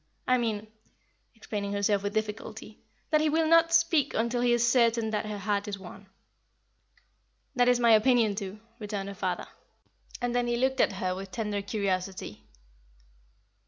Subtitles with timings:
[0.27, 0.65] I mean"
[1.35, 2.79] explaining herself with difficulty
[3.11, 6.07] "that he will not speak until he is certain that her heart is won."
[7.55, 9.45] "That is my opinion, too," returned her father;
[10.19, 12.43] and then he looked at her with tender curiosity.